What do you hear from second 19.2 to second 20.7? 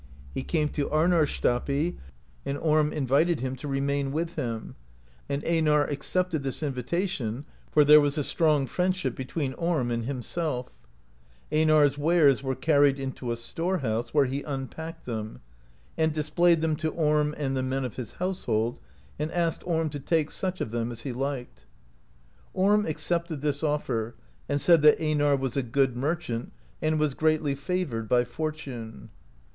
asked Orm to take such